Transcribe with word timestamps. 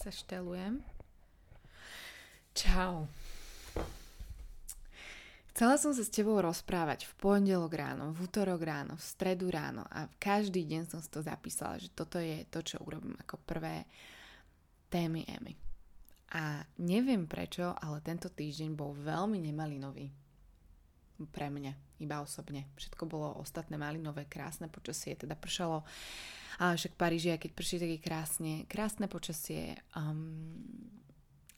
sa 0.00 0.08
štelujem. 0.08 0.80
Čau. 2.56 3.04
Chcela 5.52 5.76
som 5.76 5.92
sa 5.92 6.00
s 6.00 6.08
tebou 6.08 6.40
rozprávať 6.40 7.04
v 7.04 7.12
pondelok 7.20 7.76
ráno, 7.76 8.16
v 8.16 8.24
útorok 8.24 8.64
ráno, 8.64 8.96
v 8.96 9.04
stredu 9.04 9.52
ráno 9.52 9.84
a 9.92 10.08
každý 10.16 10.64
deň 10.64 10.88
som 10.88 11.04
si 11.04 11.12
to 11.12 11.20
zapísala, 11.20 11.76
že 11.76 11.92
toto 11.92 12.16
je 12.16 12.48
to, 12.48 12.64
čo 12.64 12.80
urobím 12.80 13.12
ako 13.20 13.44
prvé 13.44 13.84
témy 14.88 15.20
Emmy. 15.28 15.52
A 16.32 16.64
neviem 16.80 17.28
prečo, 17.28 17.76
ale 17.76 18.00
tento 18.00 18.32
týždeň 18.32 18.72
bol 18.72 18.96
veľmi 18.96 19.36
nemalinový. 19.36 20.08
Pre 21.20 21.48
mňa, 21.52 22.00
iba 22.00 22.24
osobne. 22.24 22.72
Všetko 22.80 23.04
bolo 23.04 23.36
ostatné 23.36 23.76
malinové, 23.76 24.24
krásne 24.24 24.72
počasie, 24.72 25.12
teda 25.12 25.36
pršalo. 25.36 25.84
Ale 26.60 26.76
však 26.76 27.00
Paríži, 27.00 27.32
keď 27.40 27.50
prší, 27.56 27.76
tak 27.80 27.90
je 27.90 28.00
krásne. 28.04 28.54
Krásne 28.68 29.08
počasie. 29.08 29.80
Um, 29.96 30.52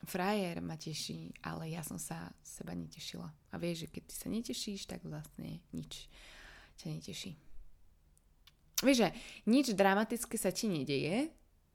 frajer 0.07 0.63
ma 0.63 0.79
teší, 0.79 1.35
ale 1.43 1.75
ja 1.75 1.83
som 1.83 1.99
sa 1.99 2.31
seba 2.39 2.71
netešila. 2.71 3.27
A 3.27 3.55
vieš, 3.59 3.87
že 3.87 3.99
keď 3.99 4.03
ty 4.07 4.15
sa 4.15 4.29
netešíš, 4.31 4.81
tak 4.87 5.03
vlastne 5.03 5.59
nič 5.75 6.07
ťa 6.79 6.87
neteší. 6.95 7.35
Vieš, 8.83 8.99
že 9.03 9.09
nič 9.51 9.75
dramatické 9.75 10.39
sa 10.39 10.55
ti 10.55 10.71
nedeje, 10.71 11.31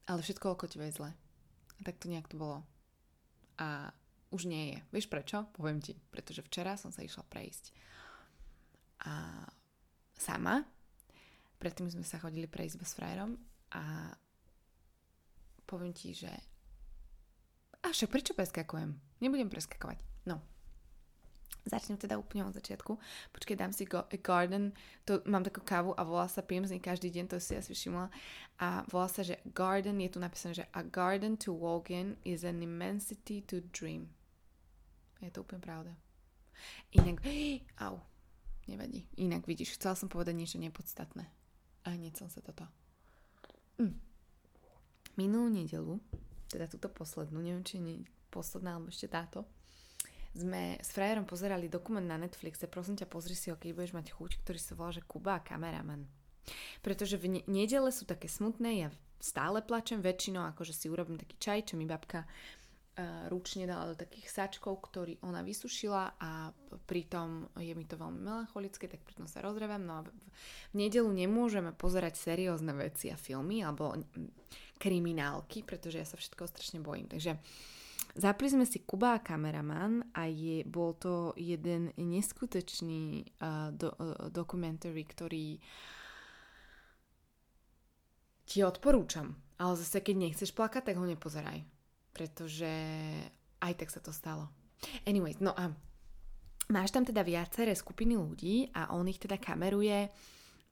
ale 0.07 0.20
všetko 0.23 0.55
okolo 0.55 0.71
teba 0.71 0.88
je 0.88 0.96
zle. 0.96 1.12
A 1.12 1.80
tak 1.84 1.99
to 1.99 2.07
nejak 2.07 2.32
to 2.32 2.40
bolo. 2.40 2.63
A 3.59 3.91
už 4.32 4.48
nie 4.48 4.71
je. 4.71 4.77
Vieš 4.91 5.07
prečo? 5.12 5.48
Poviem 5.52 5.84
ti. 5.84 5.99
Pretože 6.12 6.44
včera 6.48 6.80
som 6.80 6.96
sa 6.96 7.04
išla 7.04 7.27
prejsť. 7.27 7.76
A 9.07 9.44
sama. 10.16 10.77
Predtým 11.58 11.90
sme 11.90 12.06
sa 12.06 12.22
chodili 12.22 12.46
prejsť 12.46 12.78
s 12.86 12.94
frajerom 12.94 13.34
a 13.74 14.14
poviem 15.66 15.92
ti, 15.92 16.14
že 16.14 16.30
a 17.88 17.96
však 17.96 18.12
prečo 18.12 18.36
preskakujem? 18.36 18.99
Nebudem 19.24 19.48
preskakovať. 19.48 20.04
No. 20.27 20.44
Začnem 21.68 21.99
teda 21.99 22.20
úplne 22.20 22.48
od 22.48 22.55
začiatku. 22.55 22.99
Počkej, 23.32 23.55
dám 23.60 23.72
si 23.72 23.88
go- 23.88 24.08
Garden. 24.24 24.76
To, 25.08 25.24
mám 25.27 25.44
takú 25.44 25.64
kávu 25.64 25.96
a 25.96 26.04
volá 26.04 26.27
sa, 26.32 26.44
pijem 26.44 26.68
z 26.68 26.76
nej 26.76 26.84
každý 26.84 27.12
deň, 27.12 27.32
to 27.32 27.38
si 27.40 27.55
asi 27.55 27.76
všimla. 27.76 28.12
A 28.60 28.88
volá 28.88 29.08
sa, 29.12 29.24
že 29.24 29.40
Garden, 29.52 29.99
je 30.04 30.12
tu 30.16 30.20
napísané, 30.20 30.64
že 30.64 30.66
a 30.71 30.84
garden 30.84 31.36
to 31.36 31.52
walk 31.52 31.92
in 31.92 32.20
is 32.24 32.48
an 32.48 32.64
immensity 32.64 33.44
to 33.44 33.64
dream. 33.71 34.12
Je 35.20 35.32
to 35.32 35.44
úplne 35.44 35.60
pravda. 35.64 35.92
Inak, 36.92 37.24
au, 37.88 37.99
nevadí. 38.68 39.08
Inak 39.20 39.48
vidíš, 39.48 39.76
chcela 39.76 39.96
som 39.96 40.12
povedať 40.12 40.40
niečo 40.40 40.60
nepodstatné. 40.60 41.37
A 41.88 41.96
hneď 41.96 42.20
som 42.20 42.27
sa 42.27 42.43
toto. 42.43 42.68
Mm. 43.80 43.96
Minulú 45.16 45.48
nedelu 45.48 45.96
teda 46.48 46.68
túto 46.68 46.88
poslednú, 46.88 47.43
neviem, 47.43 47.63
či 47.63 47.80
nie 47.80 48.07
posledná, 48.32 48.76
alebo 48.76 48.91
ešte 48.91 49.12
táto, 49.12 49.43
sme 50.38 50.77
s 50.80 50.93
frajerom 50.93 51.26
pozerali 51.26 51.68
dokument 51.68 52.04
na 52.04 52.20
Netflixe, 52.20 52.70
prosím 52.70 52.96
ťa, 52.96 53.10
pozri 53.10 53.34
si 53.34 53.49
ho, 53.49 53.58
keď 53.58 53.74
budeš 53.74 53.93
mať 53.98 54.08
chuť, 54.13 54.32
ktorý 54.43 54.60
sa 54.60 54.74
volá, 54.77 54.91
že 54.93 55.04
Kuba 55.04 55.41
a 55.41 55.43
kameraman. 55.43 56.05
Pretože 56.80 57.20
v 57.20 57.43
nedele 57.49 57.91
sú 57.91 58.08
také 58.08 58.32
smutné, 58.32 58.88
ja 58.88 58.90
stále 59.20 59.60
plačem 59.65 59.99
väčšinou, 59.99 60.46
akože 60.54 60.71
si 60.71 60.88
urobím 60.88 61.18
taký 61.20 61.35
čaj, 61.41 61.74
čo 61.74 61.76
mi 61.76 61.90
babka 61.90 62.24
uh, 62.24 62.66
ručne 63.29 63.70
dala 63.70 63.93
do 63.93 63.95
takých 63.95 64.34
sačkov, 64.34 64.81
ktorý 64.90 65.22
ona 65.22 65.45
vysušila 65.45 66.17
a 66.17 66.50
pritom 66.90 67.45
je 67.62 67.78
mi 67.78 67.85
to 67.85 67.94
veľmi 67.94 68.25
melancholické, 68.25 68.90
tak 68.90 69.06
pritom 69.06 69.29
sa 69.29 69.45
rozrevem. 69.45 69.85
No 69.85 70.01
a 70.01 70.06
v, 70.06 70.09
nedelu 70.73 71.06
nemôžeme 71.06 71.78
pozerať 71.78 72.18
seriózne 72.18 72.73
veci 72.73 73.13
a 73.13 73.18
filmy, 73.18 73.62
alebo 73.62 73.94
kriminálky, 74.81 75.62
pretože 75.62 76.01
ja 76.01 76.07
sa 76.09 76.18
všetko 76.18 76.50
strašne 76.50 76.81
bojím. 76.81 77.06
Takže 77.06 77.38
zapli 78.18 78.50
sme 78.50 78.66
si 78.66 78.81
Kuba 78.81 79.22
a 79.22 79.22
kameraman 79.22 80.13
a 80.18 80.25
je, 80.25 80.66
bol 80.66 80.97
to 80.97 81.38
jeden 81.38 81.94
neskutočný 81.97 83.30
uh, 83.41 83.69
do, 83.78 83.94
uh, 83.94 84.34
dokumentary, 84.34 85.06
ktorý 85.06 85.62
ti 88.50 88.59
odporúčam. 88.66 89.38
Ale 89.62 89.78
zase, 89.78 90.02
keď 90.02 90.16
nechceš 90.18 90.50
plakať, 90.53 90.94
tak 90.94 90.97
ho 90.97 91.06
nepozeraj. 91.06 91.77
Pretože 92.18 92.74
aj 93.62 93.74
tak 93.78 93.94
sa 93.94 94.02
to 94.02 94.10
stalo. 94.10 94.50
Anyways, 95.06 95.38
no 95.38 95.54
a 95.54 95.70
máš 96.74 96.90
tam 96.90 97.06
teda 97.06 97.22
viaceré 97.22 97.78
skupiny 97.78 98.18
ľudí 98.18 98.74
a 98.74 98.90
on 98.98 99.06
ich 99.06 99.22
teda 99.22 99.38
kameruje 99.38 100.10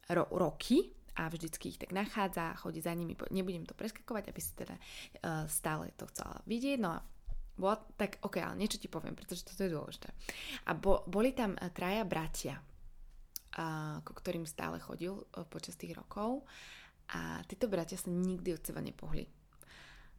ro- 0.10 0.32
roky 0.34 0.90
a 1.16 1.30
vždycky 1.30 1.70
ich 1.72 1.80
tak 1.80 1.96
nachádza, 1.96 2.58
chodí 2.60 2.82
za 2.82 2.92
nimi, 2.92 3.16
nebudem 3.32 3.64
to 3.64 3.78
preskakovať, 3.78 4.34
aby 4.34 4.42
si 4.42 4.52
teda 4.58 4.76
uh, 4.76 5.46
stále 5.48 5.94
to 5.96 6.10
chcela 6.12 6.44
vidieť, 6.44 6.78
no 6.82 6.98
a 6.98 7.00
bola, 7.56 7.80
tak 7.96 8.20
ok, 8.20 8.36
ale 8.44 8.60
niečo 8.60 8.82
ti 8.82 8.92
poviem, 8.92 9.16
pretože 9.16 9.48
toto 9.48 9.64
je 9.64 9.72
dôležité. 9.72 10.12
A 10.68 10.76
bo, 10.76 11.08
boli 11.08 11.32
tam 11.32 11.56
uh, 11.56 11.72
traja 11.72 12.04
bratia, 12.04 12.60
uh, 12.60 14.04
ko 14.04 14.12
ktorým 14.12 14.44
stále 14.44 14.82
chodil 14.84 15.16
uh, 15.16 15.48
počas 15.48 15.80
tých 15.80 15.96
rokov 15.96 16.44
a 17.16 17.40
títo 17.48 17.72
bratia 17.72 17.96
sa 17.96 18.12
nikdy 18.12 18.52
od 18.52 18.66
seba 18.66 18.84
nepohli. 18.84 19.24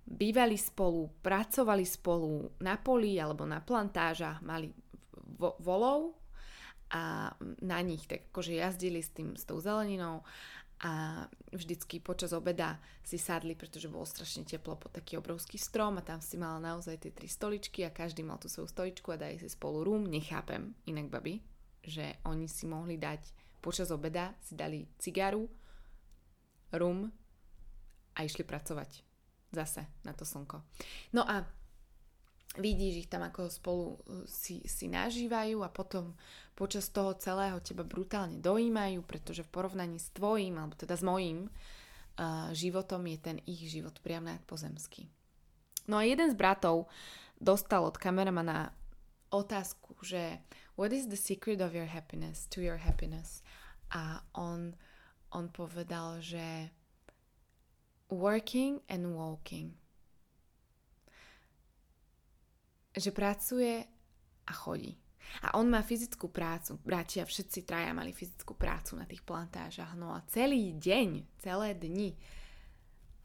Bývali 0.06 0.54
spolu, 0.54 1.10
pracovali 1.18 1.82
spolu 1.82 2.62
na 2.62 2.78
poli 2.78 3.18
alebo 3.18 3.42
na 3.42 3.58
plantážach, 3.58 4.38
mali 4.38 4.70
vo, 5.34 5.58
volov 5.58 6.14
a 6.94 7.34
na 7.66 7.78
nich 7.82 8.06
tak 8.06 8.30
akože 8.30 8.54
jazdili 8.54 9.02
s, 9.02 9.10
tým, 9.10 9.34
s 9.34 9.42
tou 9.42 9.58
zeleninou 9.58 10.22
a 10.86 11.24
vždycky 11.50 12.04
počas 12.04 12.36
obeda 12.36 12.76
si 13.00 13.16
sadli, 13.16 13.56
pretože 13.56 13.88
bolo 13.88 14.04
strašne 14.04 14.44
teplo 14.44 14.76
pod 14.76 14.92
taký 14.92 15.16
obrovský 15.16 15.56
strom 15.56 15.96
a 15.96 16.04
tam 16.04 16.20
si 16.20 16.36
mala 16.36 16.60
naozaj 16.60 17.00
tie 17.00 17.12
tri 17.16 17.26
stoličky 17.26 17.80
a 17.82 17.94
každý 17.94 18.20
mal 18.20 18.36
tú 18.36 18.52
svoju 18.52 18.68
stoličku 18.68 19.08
a 19.10 19.16
dali 19.16 19.40
si 19.40 19.48
spolu 19.48 19.88
rum. 19.88 20.04
Nechápem 20.04 20.76
inak, 20.84 21.08
babi, 21.08 21.40
že 21.80 22.20
oni 22.28 22.44
si 22.44 22.68
mohli 22.68 23.00
dať 23.00 23.24
počas 23.64 23.88
obeda, 23.88 24.36
si 24.44 24.52
dali 24.52 24.84
cigaru, 25.00 25.48
rum 26.76 27.08
a 28.12 28.18
išli 28.20 28.44
pracovať 28.44 29.05
zase 29.56 29.88
na 30.04 30.12
to 30.12 30.28
slnko. 30.28 30.60
No 31.16 31.24
a 31.24 31.48
vidíš 32.60 33.04
ich 33.04 33.08
tam 33.08 33.24
ako 33.24 33.48
spolu 33.48 33.96
uh, 33.96 34.24
si, 34.28 34.60
si 34.68 34.88
nažívajú 34.92 35.64
a 35.64 35.72
potom 35.72 36.12
počas 36.56 36.88
toho 36.88 37.16
celého 37.16 37.60
teba 37.60 37.84
brutálne 37.84 38.40
dojímajú, 38.40 39.04
pretože 39.04 39.44
v 39.44 39.52
porovnaní 39.52 39.96
s 40.00 40.12
tvojím, 40.12 40.60
alebo 40.60 40.76
teda 40.76 40.96
s 40.96 41.04
mojím 41.04 41.48
uh, 41.48 42.52
životom 42.52 43.04
je 43.08 43.18
ten 43.20 43.36
ich 43.44 43.68
život 43.68 43.96
priam 44.00 44.28
pozemský. 44.48 45.08
No 45.86 46.00
a 46.00 46.02
jeden 46.02 46.32
z 46.32 46.34
bratov 46.34 46.90
dostal 47.38 47.84
od 47.86 47.94
kameramana 48.00 48.72
otázku, 49.30 49.94
že 50.02 50.40
what 50.74 50.90
is 50.92 51.06
the 51.06 51.18
secret 51.18 51.60
of 51.60 51.76
your 51.76 51.86
happiness, 51.86 52.48
to 52.50 52.64
your 52.64 52.80
happiness? 52.80 53.44
A 53.94 54.24
on, 54.34 54.74
on 55.30 55.46
povedal, 55.52 56.18
že 56.18 56.74
working 58.08 58.80
and 58.88 59.14
walking 59.14 59.74
že 62.96 63.12
pracuje 63.12 63.84
a 64.48 64.52
chodí. 64.56 64.96
A 65.42 65.58
on 65.58 65.68
má 65.68 65.84
fyzickú 65.84 66.32
prácu. 66.32 66.80
Bratia 66.80 67.28
všetci 67.28 67.68
traja 67.68 67.92
mali 67.92 68.14
fyzickú 68.14 68.56
prácu 68.56 68.96
na 68.96 69.04
tých 69.04 69.20
plantážach. 69.20 69.92
No 69.98 70.16
a 70.16 70.24
celý 70.32 70.72
deň, 70.72 71.28
celé 71.42 71.76
dni 71.76 72.16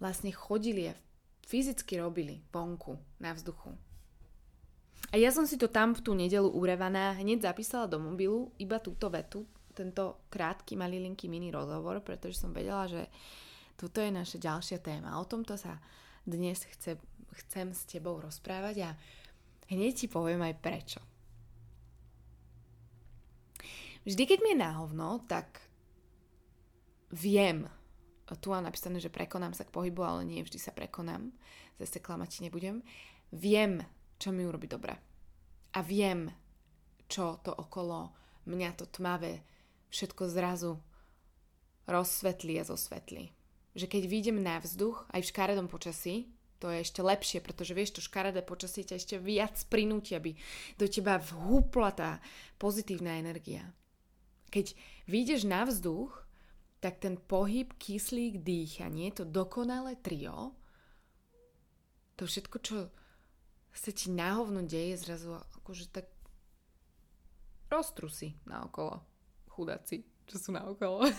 vlastne 0.02 0.34
chodili 0.34 0.91
a 0.91 0.97
fyzicky 1.46 2.02
robili 2.02 2.41
vonku, 2.52 2.97
na 3.22 3.31
vzduchu. 3.31 3.78
A 5.14 5.20
ja 5.20 5.30
som 5.30 5.46
si 5.46 5.62
to 5.62 5.70
tam 5.70 5.94
v 5.94 6.03
tú 6.03 6.12
nedelu 6.18 6.47
urevaná 6.47 7.14
hneď 7.22 7.53
zapísala 7.53 7.86
do 7.86 8.02
mobilu, 8.02 8.50
iba 8.58 8.81
túto 8.81 9.12
vetu, 9.14 9.46
tento 9.72 10.25
krátky, 10.31 10.74
malilinký 10.74 11.30
mini 11.30 11.53
rozhovor, 11.53 12.02
pretože 12.02 12.40
som 12.41 12.50
vedela, 12.50 12.90
že 12.90 13.08
toto 13.81 13.97
je 13.97 14.14
naša 14.14 14.38
ďalšia 14.38 14.78
téma. 14.78 15.18
O 15.18 15.25
tomto 15.25 15.58
sa 15.58 15.81
dnes 16.22 16.62
chce, 16.62 17.02
chcem 17.34 17.73
s 17.73 17.90
tebou 17.90 18.22
rozprávať 18.22 18.78
a 18.85 18.90
Hneď 19.72 20.03
ti 20.03 20.08
poviem 20.11 20.44
aj 20.44 20.59
prečo. 20.59 21.00
Vždy, 24.03 24.23
keď 24.28 24.40
mi 24.44 24.52
je 24.52 24.64
náhovno, 24.67 25.23
tak 25.32 25.64
viem, 27.16 27.64
tu 28.44 28.52
mám 28.52 28.67
napísané, 28.67 29.00
že 29.00 29.08
prekonám 29.08 29.56
sa 29.56 29.64
k 29.64 29.72
pohybu, 29.72 30.03
ale 30.03 30.28
nie 30.28 30.44
vždy 30.44 30.59
sa 30.59 30.76
prekonám, 30.76 31.32
zase 31.79 32.03
klamať 32.03 32.44
nebudem, 32.44 32.84
viem, 33.32 33.79
čo 34.20 34.35
mi 34.35 34.44
urobí 34.44 34.67
dobre. 34.67 35.00
A 35.72 35.79
viem, 35.79 36.28
čo 37.08 37.40
to 37.40 37.56
okolo 37.56 38.11
mňa 38.52 38.76
to 38.76 38.91
tmavé 38.91 39.40
všetko 39.88 40.28
zrazu 40.28 40.76
rozsvetlí 41.88 42.59
a 42.59 42.67
zosvetlí. 42.67 43.32
Že 43.72 43.85
keď 43.88 44.03
výjdem 44.08 44.38
na 44.44 44.59
vzduch, 44.59 45.08
aj 45.16 45.22
v 45.23 45.29
škaredom 45.32 45.68
počasí, 45.72 46.32
to 46.62 46.70
je 46.70 46.85
ešte 46.85 47.02
lepšie, 47.02 47.41
pretože 47.41 47.73
vieš, 47.73 47.97
to 47.97 48.06
škaredé 48.06 48.46
počasie 48.46 48.85
ťa 48.85 48.96
ešte 49.02 49.16
viac 49.18 49.58
prinúti, 49.66 50.14
aby 50.14 50.38
do 50.78 50.85
teba 50.85 51.18
vhúpla 51.18 51.90
tá 51.90 52.09
pozitívna 52.62 53.18
energia. 53.18 53.66
Keď 54.53 54.78
vyjdeš 55.09 55.50
na 55.50 55.66
vzduch, 55.66 56.14
tak 56.78 57.02
ten 57.02 57.18
pohyb, 57.18 57.73
kyslík, 57.82 58.46
dýchanie, 58.46 59.09
to 59.09 59.26
dokonalé 59.26 59.97
trio, 59.97 60.53
to 62.14 62.29
všetko, 62.29 62.58
čo 62.62 62.94
sa 63.73 63.90
ti 63.90 64.14
náhovno 64.14 64.62
deje, 64.62 65.02
zrazu 65.02 65.41
akože 65.62 65.90
tak 65.90 66.06
roztrusí 67.73 68.38
naokolo. 68.46 69.02
Chudáci, 69.50 70.06
čo 70.29 70.38
sú 70.38 70.53
naokolo. 70.53 71.08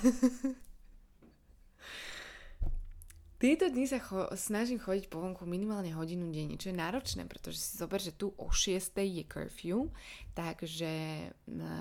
Tieto 3.43 3.67
dni 3.67 3.91
sa 3.91 3.99
cho- 3.99 4.31
snažím 4.39 4.79
chodiť 4.79 5.11
po 5.11 5.19
vonku 5.19 5.43
minimálne 5.51 5.91
hodinu 5.91 6.31
denne, 6.31 6.55
čo 6.55 6.71
je 6.71 6.79
náročné, 6.79 7.27
pretože 7.27 7.59
si 7.59 7.75
zober, 7.75 7.99
že 7.99 8.15
tu 8.15 8.31
o 8.39 8.55
6 8.55 8.95
je 8.95 9.27
curfew, 9.27 9.91
takže 10.31 11.27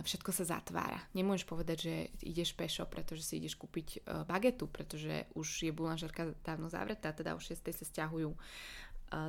všetko 0.02 0.34
sa 0.34 0.58
zatvára. 0.58 1.06
Nemôžeš 1.14 1.46
povedať, 1.46 1.78
že 1.86 1.94
ideš 2.26 2.58
pešo, 2.58 2.90
pretože 2.90 3.22
si 3.22 3.38
ideš 3.38 3.62
kúpiť 3.62 3.88
e, 3.94 4.26
bagetu, 4.26 4.66
pretože 4.66 5.30
už 5.38 5.70
je 5.70 5.70
bulanžerka 5.70 6.34
dávno 6.42 6.66
zavretá, 6.66 7.14
teda 7.14 7.38
o 7.38 7.40
6 7.40 7.54
sa 7.54 7.86
stiahujú 7.86 8.34
e, 8.34 8.38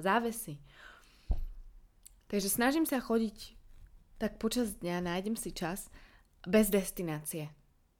závesy. 0.00 0.56
Takže 2.32 2.49
snažím 2.49 2.88
sa 2.88 2.96
chodiť 2.96 3.61
tak 4.17 4.40
počas 4.40 4.73
dňa, 4.81 5.05
nájdem 5.05 5.37
si 5.37 5.52
čas 5.52 5.93
bez 6.49 6.73
destinácie. 6.73 7.52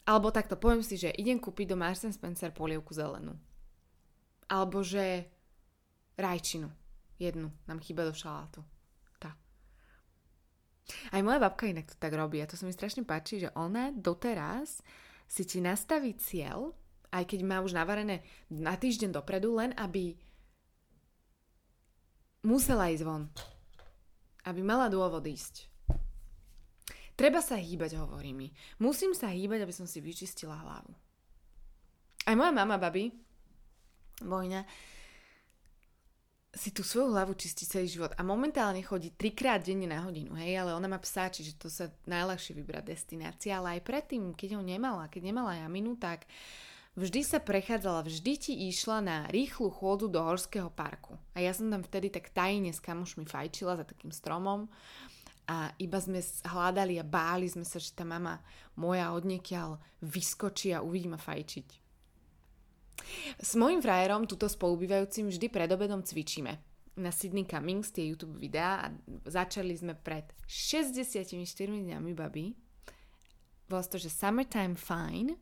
Alebo 0.09 0.33
takto, 0.33 0.57
poviem 0.57 0.81
si, 0.81 0.97
že 0.97 1.13
idem 1.21 1.37
kúpiť 1.37 1.69
do 1.69 1.77
Marks 1.77 2.09
Spencer 2.09 2.49
polievku 2.49 2.97
zelenú 2.97 3.37
alebo 4.53 4.85
že 4.85 5.25
rajčinu. 6.21 6.69
Jednu 7.17 7.49
nám 7.65 7.81
chýba 7.81 8.05
do 8.05 8.13
šalátu. 8.13 8.61
Tá. 9.17 9.33
Aj 11.09 11.21
moja 11.25 11.41
babka 11.41 11.65
inak 11.65 11.89
to 11.89 11.97
tak 11.97 12.13
robí 12.13 12.45
a 12.45 12.51
to 12.51 12.61
sa 12.61 12.69
mi 12.69 12.77
strašne 12.77 13.09
páči, 13.09 13.41
že 13.41 13.55
ona 13.57 13.89
doteraz 13.97 14.85
si 15.25 15.49
ti 15.49 15.65
nastaví 15.65 16.13
cieľ, 16.21 16.77
aj 17.09 17.25
keď 17.25 17.41
má 17.49 17.65
už 17.65 17.73
navarené 17.73 18.21
na 18.53 18.77
týždeň 18.77 19.17
dopredu, 19.17 19.57
len 19.57 19.73
aby 19.81 20.13
musela 22.45 22.93
ísť 22.93 23.09
von. 23.09 23.33
Aby 24.45 24.61
mala 24.61 24.93
dôvod 24.93 25.25
ísť. 25.25 25.73
Treba 27.15 27.39
sa 27.39 27.55
hýbať, 27.55 27.97
hovorí 27.97 28.35
mi. 28.35 28.51
Musím 28.83 29.15
sa 29.15 29.31
hýbať, 29.31 29.63
aby 29.63 29.75
som 29.77 29.87
si 29.87 30.03
vyčistila 30.03 30.59
hlavu. 30.59 30.91
Aj 32.27 32.35
moja 32.35 32.51
mama, 32.51 32.81
babi, 32.81 33.15
Vojna 34.23 34.65
si 36.53 36.69
tú 36.69 36.85
svoju 36.85 37.17
hlavu 37.17 37.33
čistí 37.33 37.65
celý 37.65 37.89
život 37.89 38.13
a 38.13 38.21
momentálne 38.21 38.85
chodí 38.85 39.09
trikrát 39.17 39.65
denne 39.65 39.89
na 39.89 40.05
hodinu, 40.05 40.37
hej, 40.37 40.61
ale 40.61 40.77
ona 40.77 40.85
má 40.85 41.01
psa, 41.01 41.33
čiže 41.33 41.57
to 41.57 41.73
sa 41.73 41.89
najľahšie 42.05 42.53
vybrá 42.53 42.85
destinácia, 42.85 43.57
ale 43.57 43.81
aj 43.81 43.89
predtým, 43.89 44.37
keď 44.37 44.61
ho 44.61 44.63
nemala, 44.63 45.09
keď 45.09 45.33
nemala 45.33 45.57
jaminu, 45.65 45.97
tak 45.97 46.29
vždy 46.93 47.25
sa 47.25 47.41
prechádzala, 47.41 48.05
vždy 48.05 48.33
ti 48.37 48.53
išla 48.69 49.01
na 49.01 49.17
rýchlu 49.33 49.73
chôdzu 49.73 50.13
do 50.13 50.21
horského 50.21 50.69
parku. 50.69 51.17
A 51.33 51.41
ja 51.41 51.57
som 51.57 51.73
tam 51.73 51.81
vtedy 51.81 52.13
tak 52.13 52.29
tajne 52.37 52.69
s 52.69 52.85
kamošmi 52.85 53.25
fajčila 53.25 53.81
za 53.81 53.89
takým 53.89 54.13
stromom 54.13 54.69
a 55.49 55.73
iba 55.81 55.99
sme 56.05 56.21
hľadali 56.45 57.01
a 57.01 57.05
báli 57.05 57.49
sme 57.49 57.65
sa, 57.65 57.81
že 57.81 57.97
tá 57.97 58.05
mama 58.05 58.45
moja 58.77 59.09
odniekiaľ 59.17 59.81
vyskočí 60.05 60.77
a 60.77 60.85
uvidí 60.85 61.09
ma 61.09 61.17
fajčiť. 61.17 61.82
S 63.39 63.55
mojim 63.55 63.83
frajerom, 63.83 64.27
tuto 64.27 64.49
spolubývajúcim, 64.49 65.29
vždy 65.29 65.47
pred 65.49 65.69
obedom 65.73 66.01
cvičíme. 66.03 66.59
Na 67.01 67.09
Sydney 67.09 67.49
Cummings 67.49 67.89
tie 67.89 68.13
YouTube 68.13 68.37
videá 68.37 68.85
a 68.85 68.87
začali 69.25 69.73
sme 69.73 69.97
pred 69.97 70.29
64 70.45 71.41
dňami, 71.73 72.13
babi. 72.13 72.53
Bolo 73.65 73.85
to, 73.89 73.97
že 73.97 74.13
Summertime 74.13 74.77
Fine. 74.77 75.41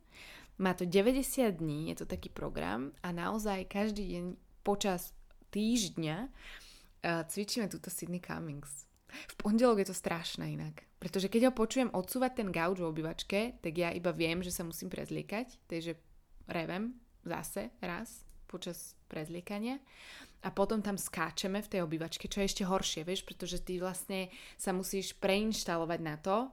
Má 0.61 0.71
to 0.77 0.87
90 0.87 1.51
dní, 1.59 1.91
je 1.91 2.03
to 2.03 2.05
taký 2.07 2.31
program 2.31 2.95
a 3.03 3.11
naozaj 3.11 3.67
každý 3.67 4.07
deň 4.15 4.25
počas 4.63 5.11
týždňa 5.51 6.17
uh, 6.29 7.23
cvičíme 7.27 7.67
túto 7.67 7.91
Sydney 7.91 8.23
Cummings. 8.23 8.87
V 9.11 9.35
pondelok 9.35 9.83
je 9.83 9.91
to 9.91 9.95
strašné 9.97 10.55
inak. 10.55 10.87
Pretože 11.01 11.27
keď 11.27 11.49
ho 11.49 11.57
počujem 11.57 11.89
odsúvať 11.91 12.31
ten 12.39 12.49
gauč 12.53 12.79
v 12.79 12.87
obývačke, 12.87 13.39
tak 13.59 13.73
ja 13.73 13.89
iba 13.91 14.13
viem, 14.13 14.39
že 14.45 14.53
sa 14.53 14.61
musím 14.61 14.87
prezliekať, 14.87 15.65
takže 15.65 15.97
revem, 16.47 16.95
zase 17.25 17.73
raz 17.81 18.23
počas 18.51 18.99
prezliekania. 19.07 19.79
A 20.41 20.49
potom 20.49 20.81
tam 20.81 20.97
skáčeme 20.97 21.61
v 21.61 21.71
tej 21.71 21.81
obývačke, 21.85 22.25
čo 22.25 22.41
je 22.41 22.49
ešte 22.49 22.63
horšie, 22.65 23.05
vieš, 23.05 23.21
pretože 23.23 23.61
ty 23.61 23.77
vlastne 23.77 24.33
sa 24.57 24.73
musíš 24.73 25.13
preinštalovať 25.21 25.99
na 26.01 26.17
to, 26.17 26.49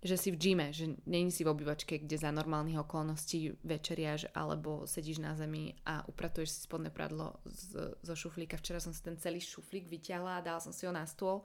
že 0.00 0.16
si 0.16 0.32
v 0.32 0.40
gyme, 0.40 0.72
že 0.72 0.96
není 1.04 1.28
si 1.28 1.44
v 1.44 1.52
obývačke, 1.52 2.00
kde 2.00 2.16
za 2.16 2.32
normálnych 2.32 2.80
okolností 2.80 3.52
večeriaš 3.60 4.32
alebo 4.32 4.88
sedíš 4.88 5.20
na 5.20 5.36
zemi 5.36 5.76
a 5.84 6.00
upratuješ 6.08 6.48
si 6.56 6.58
spodné 6.64 6.88
pradlo 6.88 7.36
z, 7.44 7.92
zo 8.00 8.14
šuflíka. 8.16 8.56
Včera 8.56 8.80
som 8.80 8.96
si 8.96 9.04
ten 9.04 9.20
celý 9.20 9.44
šuflík 9.44 9.92
vyťahla 9.92 10.40
a 10.40 10.44
dala 10.44 10.60
som 10.64 10.72
si 10.72 10.88
ho 10.88 10.92
na 10.92 11.04
stôl 11.04 11.44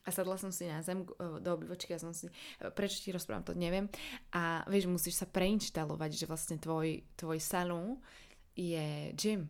a 0.00 0.08
sadla 0.08 0.40
som 0.40 0.48
si 0.48 0.64
na 0.64 0.80
zem 0.80 1.04
do 1.20 1.50
obývačky 1.52 1.92
a 1.92 2.00
som 2.00 2.16
si, 2.16 2.32
prečo 2.72 3.04
ti 3.04 3.12
rozprávam, 3.12 3.44
to 3.44 3.52
neviem. 3.52 3.84
A 4.32 4.64
vieš, 4.64 4.88
musíš 4.88 5.20
sa 5.20 5.28
preinštalovať, 5.28 6.10
že 6.16 6.24
vlastne 6.24 6.56
tvoj, 6.56 7.04
tvoj 7.20 7.36
salón 7.36 8.00
je 8.56 9.12
gym. 9.12 9.44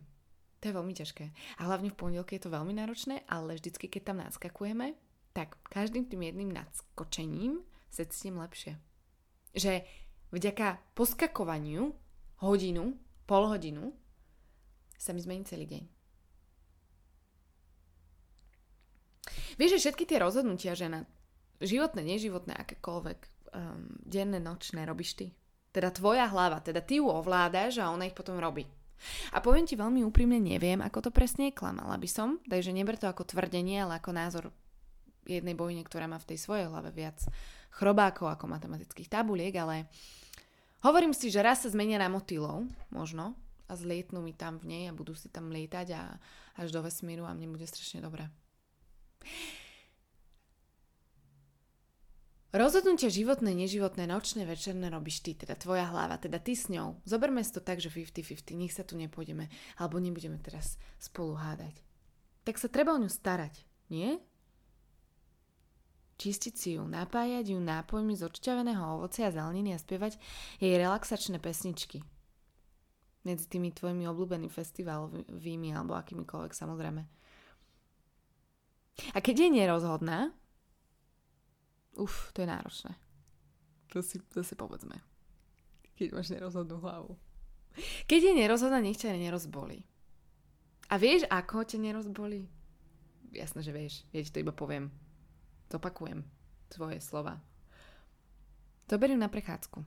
To 0.59 0.69
je 0.69 0.77
veľmi 0.77 0.93
ťažké. 0.93 1.25
A 1.57 1.61
hlavne 1.71 1.89
v 1.89 1.97
pondelky 1.97 2.35
je 2.35 2.45
to 2.45 2.53
veľmi 2.53 2.75
náročné, 2.75 3.23
ale 3.31 3.55
vždycky, 3.55 3.87
keď 3.87 4.11
tam 4.11 4.21
nadskakujeme, 4.21 4.93
tak 5.31 5.55
každým 5.71 6.05
tým 6.11 6.27
jedným 6.27 6.51
nadskočením 6.51 7.63
sa 7.91 8.07
cítim 8.07 8.39
lepšie. 8.39 8.79
Že 9.51 9.83
vďaka 10.31 10.79
poskakovaniu 10.95 11.91
hodinu, 12.39 12.95
pol 13.27 13.43
hodinu 13.51 13.91
sa 14.95 15.11
mi 15.11 15.19
zmení 15.19 15.43
celý 15.43 15.67
deň. 15.67 15.83
Vieš, 19.59 19.77
že 19.77 19.81
všetky 19.85 20.07
tie 20.07 20.17
rozhodnutia, 20.23 20.73
žena, 20.73 21.03
životné, 21.59 22.01
neživotné, 22.01 22.55
akékoľvek, 22.55 23.19
um, 23.53 23.91
denné, 24.01 24.39
nočné, 24.39 24.87
robíš 24.87 25.19
ty. 25.19 25.25
Teda 25.75 25.91
tvoja 25.91 26.27
hlava, 26.31 26.63
teda 26.63 26.79
ty 26.79 27.03
ju 27.03 27.11
ovládaš 27.11 27.79
a 27.83 27.91
ona 27.91 28.07
ich 28.07 28.15
potom 28.15 28.39
robí. 28.39 28.65
A 29.33 29.41
poviem 29.41 29.65
ti 29.65 29.73
veľmi 29.73 30.05
úprimne, 30.05 30.37
neviem, 30.37 30.77
ako 30.79 31.09
to 31.09 31.11
presne 31.11 31.49
je, 31.49 31.57
klamala 31.57 31.97
by 31.97 32.09
som, 32.09 32.37
takže 32.45 32.69
neber 32.69 32.95
to 33.01 33.09
ako 33.09 33.25
tvrdenie, 33.25 33.81
ale 33.81 33.97
ako 33.97 34.11
názor 34.13 34.43
jednej 35.39 35.55
bojne, 35.55 35.87
ktorá 35.87 36.09
má 36.11 36.19
v 36.19 36.35
tej 36.35 36.43
svojej 36.43 36.67
hlave 36.67 36.91
viac 36.91 37.23
chrobákov 37.71 38.27
ako 38.27 38.51
matematických 38.51 39.07
tabuliek, 39.07 39.55
ale 39.55 39.87
hovorím 40.83 41.15
si, 41.15 41.31
že 41.31 41.39
raz 41.39 41.63
sa 41.63 41.71
zmenia 41.71 41.95
na 42.01 42.11
motýlov, 42.11 42.67
možno, 42.91 43.39
a 43.71 43.79
zlietnú 43.79 44.19
mi 44.19 44.35
tam 44.35 44.59
v 44.59 44.67
nej 44.67 44.83
a 44.91 44.97
budú 44.97 45.15
si 45.15 45.31
tam 45.31 45.47
lietať 45.47 45.87
a 45.95 46.19
až 46.59 46.75
do 46.75 46.83
vesmíru 46.83 47.23
a 47.23 47.31
mne 47.31 47.55
bude 47.55 47.63
strašne 47.63 48.03
dobré. 48.03 48.27
Rozhodnutia 52.51 53.07
životné, 53.07 53.55
neživotné, 53.55 54.03
nočné, 54.11 54.43
večerné 54.43 54.91
robíš 54.91 55.23
ty, 55.23 55.31
teda 55.31 55.55
tvoja 55.55 55.87
hlava, 55.87 56.19
teda 56.19 56.35
ty 56.35 56.51
s 56.51 56.67
ňou. 56.67 56.99
Zoberme 57.07 57.39
si 57.47 57.55
to 57.55 57.63
tak, 57.63 57.79
že 57.79 57.87
50-50, 57.87 58.59
nech 58.59 58.75
sa 58.75 58.83
tu 58.83 58.99
nepôjdeme, 58.99 59.47
alebo 59.79 60.03
nebudeme 60.03 60.35
teraz 60.35 60.75
spolu 60.99 61.39
hádať. 61.39 61.79
Tak 62.43 62.59
sa 62.59 62.67
treba 62.67 62.91
o 62.91 62.99
ňu 62.99 63.07
starať, 63.07 63.55
nie? 63.87 64.19
Čistiť 66.21 66.53
si 66.53 66.69
ju, 66.77 66.85
napájať 66.85 67.57
ju 67.57 67.57
nápojmi 67.57 68.13
z 68.13 68.29
odšťaveného 68.29 69.01
ovocia 69.01 69.25
a 69.25 69.33
zeleniny 69.33 69.73
a 69.73 69.81
spievať 69.81 70.21
jej 70.61 70.77
relaxačné 70.77 71.41
pesničky. 71.41 72.05
Medzi 73.25 73.49
tými 73.49 73.73
tvojimi 73.73 74.05
obľúbenými 74.05 74.49
festivalovými 74.53 75.73
alebo 75.73 75.97
akýmikoľvek 75.97 76.53
samozrejme. 76.53 77.01
A 79.13 79.17
keď 79.17 79.45
je 79.45 79.49
nerozhodná, 79.49 80.29
uf, 81.97 82.29
to 82.37 82.45
je 82.45 82.47
náročné. 82.49 82.93
To 83.93 84.05
si, 84.05 84.21
to 84.29 84.45
si 84.45 84.53
povedzme. 84.53 85.01
Keď 85.97 86.07
máš 86.13 86.29
nerozhodnú 86.33 86.77
hlavu. 86.81 87.17
Keď 88.05 88.21
je 88.29 88.33
nerozhodná, 88.37 88.77
nech 88.77 88.99
ťa 88.99 89.17
nerozbolí. 89.17 89.85
A 90.91 90.99
vieš, 90.99 91.25
ako 91.31 91.63
ťa 91.65 91.81
nerozbolí? 91.81 92.45
Jasné, 93.31 93.63
že 93.63 93.71
vieš. 93.71 93.93
Ja 94.11 94.21
ti 94.21 94.31
to 94.33 94.43
iba 94.43 94.51
poviem. 94.51 94.91
Zopakujem 95.71 96.27
tvoje 96.67 96.99
slova. 96.99 97.39
Zoberiem 98.91 99.23
na 99.23 99.31
prechádzku. 99.31 99.79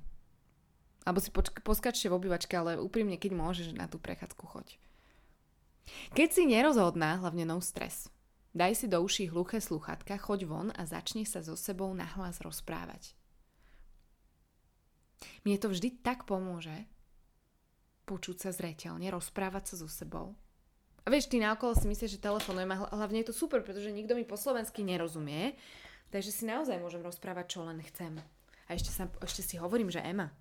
Alebo 1.05 1.21
si 1.21 1.29
počk- 1.29 1.61
poskačte 1.61 2.09
v 2.09 2.17
obývačke, 2.17 2.57
ale 2.57 2.81
úprimne, 2.81 3.21
keď 3.21 3.37
môžeš, 3.37 3.76
na 3.76 3.85
tú 3.85 4.00
prechádzku 4.00 4.41
choď. 4.49 4.81
Keď 6.17 6.29
si 6.33 6.49
nerozhodná, 6.49 7.21
hlavne 7.21 7.45
no 7.45 7.61
stres. 7.61 8.09
Daj 8.57 8.81
si 8.81 8.87
do 8.88 9.05
uší 9.05 9.29
hluché 9.29 9.61
sluchatka, 9.61 10.17
choď 10.17 10.49
von 10.49 10.69
a 10.73 10.88
začni 10.88 11.29
sa 11.29 11.45
so 11.45 11.53
sebou 11.53 11.93
nahlas 11.93 12.41
rozprávať. 12.41 13.12
Mne 15.45 15.61
to 15.61 15.69
vždy 15.69 16.00
tak 16.00 16.25
pomôže 16.25 16.88
počuť 18.09 18.49
sa 18.49 18.50
zreteľne, 18.57 19.12
rozprávať 19.12 19.75
sa 19.75 19.85
so 19.85 19.88
sebou 19.88 20.33
a 21.04 21.12
vieš, 21.12 21.28
ty 21.28 21.37
naokolo 21.37 21.76
si 21.76 21.84
myslíš, 21.84 22.16
že 22.16 22.25
telefonujem 22.25 22.73
a 22.73 22.88
hlavne 22.96 23.20
je 23.20 23.28
to 23.28 23.37
super, 23.37 23.61
pretože 23.61 23.92
nikto 23.92 24.16
mi 24.16 24.25
po 24.25 24.40
slovensky 24.40 24.80
nerozumie, 24.80 25.52
takže 26.08 26.32
si 26.32 26.49
naozaj 26.49 26.80
môžem 26.80 27.04
rozprávať, 27.04 27.46
čo 27.56 27.61
len 27.61 27.84
chcem. 27.84 28.16
A 28.64 28.80
ešte, 28.80 28.88
sa, 28.88 29.12
ešte 29.20 29.44
si 29.44 29.61
hovorím, 29.61 29.92
že 29.92 30.00
Ema. 30.00 30.32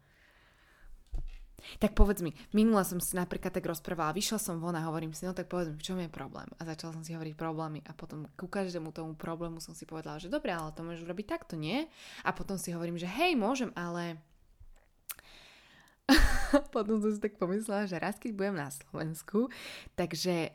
Tak 1.80 1.96
povedz 1.96 2.20
mi, 2.20 2.36
minula 2.52 2.84
som 2.84 3.00
si 3.00 3.16
napríklad 3.16 3.56
tak 3.56 3.64
rozprávala, 3.64 4.16
vyšla 4.16 4.36
som 4.36 4.60
von 4.60 4.76
a 4.76 4.84
hovorím 4.84 5.16
si, 5.16 5.24
no 5.24 5.32
tak 5.32 5.48
povedz 5.48 5.72
mi, 5.72 5.80
v 5.80 5.86
čom 5.86 6.00
je 6.00 6.12
problém? 6.12 6.48
A 6.60 6.68
začala 6.68 6.92
som 6.92 7.04
si 7.08 7.16
hovoriť 7.16 7.40
problémy 7.40 7.80
a 7.88 7.96
potom 7.96 8.28
ku 8.36 8.52
každému 8.52 8.92
tomu 8.92 9.16
problému 9.16 9.64
som 9.64 9.72
si 9.72 9.88
povedala, 9.88 10.20
že 10.20 10.28
dobre, 10.28 10.52
ale 10.52 10.76
to 10.76 10.84
môžeš 10.84 11.08
robiť 11.08 11.28
takto, 11.28 11.56
nie? 11.56 11.88
A 12.28 12.36
potom 12.36 12.60
si 12.60 12.76
hovorím, 12.76 13.00
že 13.00 13.08
hej, 13.08 13.40
môžem, 13.40 13.72
ale 13.80 14.20
potom 16.76 17.02
som 17.02 17.12
si 17.12 17.20
tak 17.20 17.38
pomyslela, 17.38 17.90
že 17.90 17.98
raz 17.98 18.18
keď 18.22 18.32
budem 18.34 18.56
na 18.58 18.70
Slovensku, 18.70 19.50
takže 19.98 20.54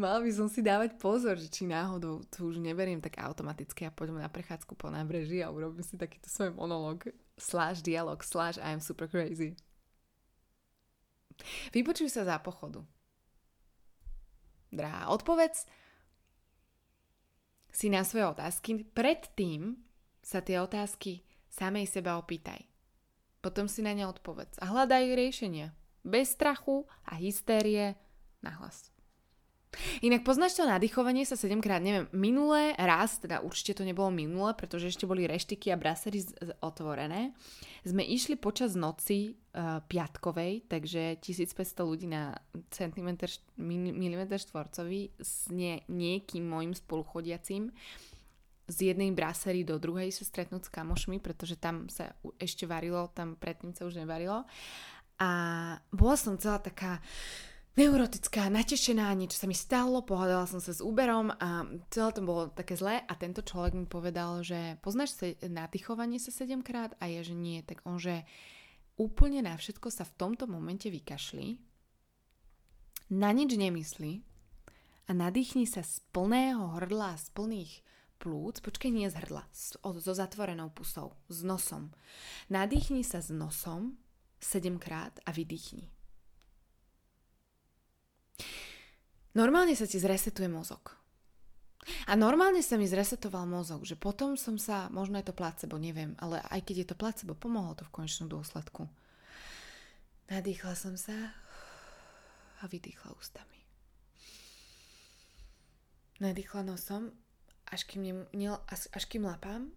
Mala 0.00 0.24
by 0.24 0.32
som 0.32 0.48
si 0.48 0.64
dávať 0.64 0.96
pozor, 0.96 1.36
že 1.36 1.52
či 1.52 1.68
náhodou 1.68 2.24
tu 2.32 2.48
už 2.48 2.56
neberiem 2.56 3.04
tak 3.04 3.20
automaticky 3.20 3.84
a 3.84 3.92
poďme 3.92 4.24
na 4.24 4.32
prechádzku 4.32 4.72
po 4.72 4.88
nábreží 4.88 5.44
a 5.44 5.52
urobím 5.52 5.84
si 5.84 6.00
takýto 6.00 6.24
svoj 6.32 6.56
monológ 6.56 7.12
slash 7.36 7.84
dialog 7.84 8.24
slash 8.24 8.56
am 8.64 8.80
super 8.80 9.12
crazy. 9.12 9.60
Vypočuj 11.76 12.08
sa 12.08 12.24
za 12.24 12.40
pochodu. 12.40 12.80
Drahá, 14.72 15.12
odpovedz 15.12 15.68
si 17.68 17.92
na 17.92 18.00
svoje 18.00 18.24
otázky. 18.24 18.80
Predtým 18.96 19.76
sa 20.24 20.40
tie 20.40 20.64
otázky 20.64 21.20
samej 21.52 21.84
seba 21.84 22.16
opýtaj. 22.16 22.69
Potom 23.40 23.68
si 23.68 23.80
na 23.80 23.96
ne 23.96 24.04
odpovedz 24.04 24.60
a 24.60 24.68
hľadaj 24.68 25.16
riešenia. 25.16 25.72
Bez 26.04 26.36
strachu 26.36 26.84
a 27.08 27.16
hystérie 27.16 27.96
nahlas. 28.44 28.92
Inak 30.02 30.26
poznáš 30.26 30.58
to 30.58 30.66
nadýchovanie 30.66 31.22
sa 31.22 31.38
7 31.38 31.62
krát, 31.62 31.78
neviem, 31.78 32.10
minulé 32.10 32.74
raz, 32.74 33.22
teda 33.22 33.38
určite 33.38 33.78
to 33.78 33.86
nebolo 33.86 34.10
minulé, 34.10 34.50
pretože 34.58 34.90
ešte 34.90 35.06
boli 35.06 35.30
reštiky 35.30 35.70
a 35.70 35.78
brasery 35.78 36.26
otvorené. 36.58 37.30
Sme 37.86 38.02
išli 38.02 38.34
počas 38.34 38.74
noci 38.74 39.38
uh, 39.54 39.78
piatkovej, 39.86 40.66
takže 40.66 41.22
1500 41.22 41.86
ľudí 41.86 42.10
na 42.10 42.34
centimetr, 42.74 43.30
milimeter 43.62 44.42
štvorcový 44.42 45.14
s 45.22 45.46
nie, 45.54 45.86
niekým 45.86 46.50
môjim 46.50 46.74
spoluchodiacím 46.74 47.70
z 48.70 48.94
jednej 48.94 49.10
brasery 49.10 49.66
do 49.66 49.82
druhej 49.82 50.14
sa 50.14 50.22
stretnúť 50.22 50.70
s 50.70 50.74
kamošmi, 50.74 51.18
pretože 51.18 51.58
tam 51.58 51.90
sa 51.90 52.14
ešte 52.38 52.70
varilo, 52.70 53.10
tam 53.10 53.34
predtým 53.34 53.74
sa 53.74 53.84
už 53.84 53.98
nevarilo. 53.98 54.46
A 55.18 55.30
bola 55.90 56.16
som 56.16 56.38
celá 56.38 56.62
taká 56.62 57.02
neurotická, 57.74 58.46
natešená, 58.48 59.10
niečo 59.14 59.42
sa 59.42 59.46
mi 59.50 59.54
stalo, 59.54 60.06
pohľadala 60.06 60.46
som 60.48 60.62
sa 60.62 60.72
s 60.74 60.82
Uberom 60.82 61.30
a 61.30 61.66
celé 61.92 62.10
to 62.14 62.22
bolo 62.22 62.50
také 62.50 62.78
zlé. 62.78 63.02
A 63.04 63.12
tento 63.18 63.42
človek 63.44 63.76
mi 63.76 63.86
povedal, 63.90 64.40
že 64.46 64.78
poznáš 64.80 65.18
sa 65.18 65.26
nadýchovanie 65.44 66.22
sa 66.22 66.32
7 66.32 66.62
krát 66.64 66.94
a 67.02 67.10
ja, 67.10 67.20
že 67.20 67.34
nie, 67.36 67.60
tak 67.66 67.82
on, 67.84 68.00
že 68.00 68.24
úplne 69.00 69.44
na 69.44 69.56
všetko 69.56 69.88
sa 69.88 70.04
v 70.04 70.16
tomto 70.18 70.44
momente 70.44 70.92
vykašli, 70.92 71.56
na 73.10 73.34
nič 73.34 73.58
nemyslí 73.58 74.22
a 75.08 75.10
nadýchni 75.10 75.66
sa 75.66 75.82
z 75.82 75.98
plného 76.14 76.78
hrdla, 76.78 77.18
z 77.18 77.26
plných 77.34 77.72
plúc, 78.20 78.60
počkej, 78.60 78.92
nie 78.92 79.08
z 79.08 79.16
hrdla, 79.16 79.48
so 79.80 80.12
zatvorenou 80.12 80.68
pusou, 80.68 81.16
s 81.32 81.40
nosom. 81.40 81.88
Nadýchni 82.52 83.00
sa 83.00 83.24
s 83.24 83.32
nosom 83.32 83.96
7 84.44 84.76
krát 84.76 85.16
a 85.24 85.32
vydýchni. 85.32 85.88
Normálne 89.32 89.72
sa 89.72 89.88
ti 89.88 89.96
zresetuje 89.96 90.52
mozog. 90.52 91.00
A 92.04 92.12
normálne 92.12 92.60
sa 92.60 92.76
mi 92.76 92.84
zresetoval 92.84 93.48
mozog, 93.48 93.88
že 93.88 93.96
potom 93.96 94.36
som 94.36 94.60
sa, 94.60 94.92
možno 94.92 95.16
je 95.16 95.32
to 95.32 95.34
placebo, 95.34 95.80
neviem, 95.80 96.12
ale 96.20 96.44
aj 96.52 96.60
keď 96.60 96.76
je 96.84 96.86
to 96.92 97.00
placebo, 97.00 97.32
pomohlo 97.32 97.72
to 97.72 97.88
v 97.88 97.94
konečnom 97.94 98.28
dôsledku. 98.28 98.84
Nadýchla 100.28 100.76
som 100.76 100.94
sa 101.00 101.32
a 102.60 102.68
vydýchla 102.68 103.16
ústami. 103.16 103.58
Nadýchla 106.20 106.68
nosom, 106.68 107.16
až 107.70 107.84
kým, 107.86 108.02
ne, 108.02 108.12
ne, 108.34 108.50
až, 108.66 108.88
až 108.92 109.04
kým 109.06 109.24
lapám 109.24 109.70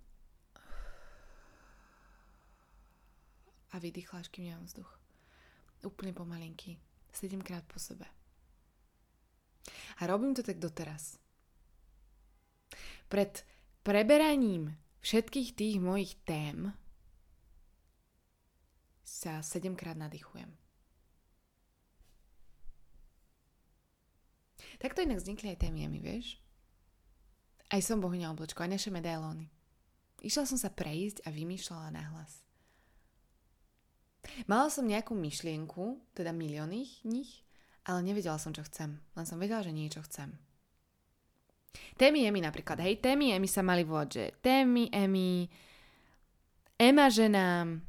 a 3.71 3.79
vydýchla, 3.79 4.19
až 4.19 4.27
kým 4.27 4.45
nemám 4.49 4.65
vzduch. 4.65 4.91
Úplne 5.83 6.13
pomalinky. 6.13 6.77
Sedemkrát 7.13 7.65
po 7.69 7.77
sebe. 7.77 8.05
A 10.01 10.07
robím 10.07 10.33
to 10.33 10.41
tak 10.41 10.57
doteraz. 10.57 11.21
Pred 13.09 13.45
preberaním 13.85 14.73
všetkých 15.05 15.53
tých 15.53 15.77
mojich 15.77 16.17
tém 16.25 16.73
sa 19.03 19.45
sedemkrát 19.45 19.99
nadýchujem. 19.99 20.49
Takto 24.81 25.05
inak 25.05 25.21
vznikli 25.21 25.53
aj 25.53 25.61
témy, 25.69 26.01
vieš? 26.01 26.43
Aj 27.73 27.81
som 27.81 27.97
bohyňa 27.97 28.29
oblečko, 28.29 28.61
aj 28.61 28.77
naše 28.77 28.93
medailóny. 28.93 29.49
Išla 30.21 30.45
som 30.45 30.61
sa 30.61 30.69
prejsť 30.69 31.25
a 31.25 31.33
vymýšľala 31.33 31.89
nahlas. 31.89 32.45
Mala 34.45 34.69
som 34.69 34.85
nejakú 34.85 35.17
myšlienku, 35.17 36.13
teda 36.13 36.29
milióny 36.31 37.03
nich, 37.09 37.43
ale 37.83 38.05
nevedela 38.05 38.37
som, 38.37 38.53
čo 38.53 38.63
chcem. 38.63 39.01
Len 39.17 39.25
som 39.25 39.41
vedela, 39.41 39.65
že 39.65 39.75
niečo 39.75 40.05
chcem. 40.05 40.37
Témy 41.97 42.29
Emy 42.29 42.45
napríklad, 42.45 42.77
hej, 42.85 43.01
témy 43.01 43.33
Emy 43.33 43.49
sa 43.49 43.65
mali 43.65 43.81
volať, 43.81 44.09
že 44.13 44.23
témy 44.45 44.93
Emy, 44.93 45.49
Ema 46.77 47.09
ženám, 47.09 47.81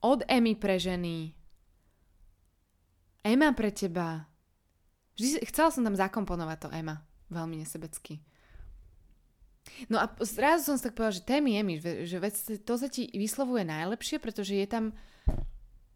od 0.00 0.24
Emy 0.24 0.56
pre 0.56 0.80
ženy, 0.80 1.36
Ema 3.20 3.52
pre 3.52 3.68
teba. 3.68 4.24
Vždy, 5.12 5.44
chcela 5.52 5.68
som 5.68 5.84
tam 5.84 5.92
zakomponovať 5.92 6.58
to 6.64 6.68
Ema, 6.72 7.04
veľmi 7.28 7.60
nesebecky. 7.60 8.24
No 9.88 10.00
a 10.00 10.08
zrazu 10.24 10.72
som 10.72 10.76
si 10.76 10.84
tak 10.84 10.96
povedala, 10.96 11.18
že 11.20 11.28
témy 11.28 11.50
Emy, 11.60 11.74
že 12.04 12.16
to 12.64 12.74
sa 12.76 12.88
ti 12.88 13.08
vyslovuje 13.12 13.64
najlepšie, 13.64 14.20
pretože 14.20 14.56
je 14.56 14.66
tam 14.68 14.84